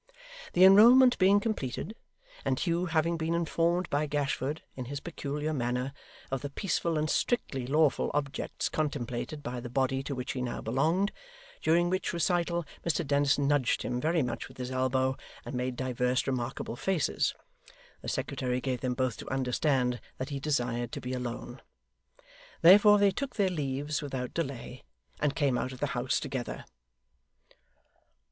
The 0.53 0.63
enrolment 0.65 1.15
being 1.19 1.39
completed, 1.39 1.95
and 2.43 2.59
Hugh 2.59 2.87
having 2.87 3.17
been 3.17 3.35
informed 3.35 3.87
by 3.91 4.07
Gashford, 4.07 4.63
in 4.75 4.85
his 4.85 4.99
peculiar 4.99 5.53
manner, 5.53 5.93
of 6.31 6.41
the 6.41 6.49
peaceful 6.49 6.97
and 6.97 7.07
strictly 7.07 7.67
lawful 7.67 8.09
objects 8.15 8.67
contemplated 8.67 9.43
by 9.43 9.59
the 9.59 9.69
body 9.69 10.01
to 10.01 10.15
which 10.15 10.31
he 10.31 10.41
now 10.41 10.59
belonged 10.59 11.11
during 11.61 11.87
which 11.91 12.13
recital 12.13 12.65
Mr 12.83 13.05
Dennis 13.05 13.37
nudged 13.37 13.83
him 13.83 14.01
very 14.01 14.23
much 14.23 14.47
with 14.47 14.57
his 14.57 14.71
elbow, 14.71 15.15
and 15.45 15.53
made 15.53 15.75
divers 15.75 16.25
remarkable 16.25 16.75
faces 16.75 17.35
the 18.01 18.09
secretary 18.09 18.59
gave 18.59 18.81
them 18.81 18.95
both 18.95 19.17
to 19.17 19.29
understand 19.29 20.01
that 20.17 20.29
he 20.29 20.39
desired 20.39 20.91
to 20.93 20.99
be 20.99 21.13
alone. 21.13 21.61
Therefore 22.63 22.97
they 22.97 23.11
took 23.11 23.35
their 23.35 23.51
leaves 23.51 24.01
without 24.01 24.33
delay, 24.33 24.81
and 25.19 25.35
came 25.35 25.59
out 25.59 25.71
of 25.71 25.79
the 25.79 25.85
house 25.93 26.19
together. 26.19 26.65